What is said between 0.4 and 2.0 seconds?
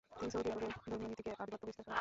আরবের ধর্মীয় নীতিতে আধিপত্য বিস্তার করেন।